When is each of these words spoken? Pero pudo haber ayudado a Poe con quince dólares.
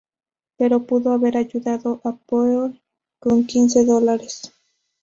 Pero 0.57 0.87
pudo 0.87 1.11
haber 1.13 1.37
ayudado 1.37 2.01
a 2.03 2.15
Poe 2.15 2.81
con 3.19 3.45
quince 3.45 3.85
dólares. 3.85 4.51